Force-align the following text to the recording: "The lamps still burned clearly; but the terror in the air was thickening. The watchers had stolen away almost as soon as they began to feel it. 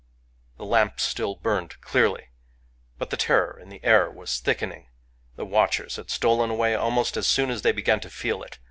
"The 0.57 0.65
lamps 0.65 1.03
still 1.03 1.35
burned 1.35 1.79
clearly; 1.79 2.29
but 2.97 3.11
the 3.11 3.17
terror 3.17 3.59
in 3.59 3.69
the 3.69 3.79
air 3.83 4.09
was 4.09 4.39
thickening. 4.39 4.89
The 5.35 5.45
watchers 5.45 5.97
had 5.97 6.09
stolen 6.09 6.49
away 6.49 6.73
almost 6.73 7.17
as 7.17 7.27
soon 7.27 7.51
as 7.51 7.61
they 7.61 7.71
began 7.71 7.99
to 7.99 8.09
feel 8.09 8.41
it. 8.41 8.57